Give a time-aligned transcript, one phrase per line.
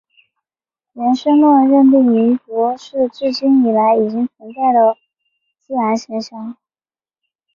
[0.93, 4.97] 原生论认定民族是至古以来已经存在的
[5.59, 6.57] 自然现象。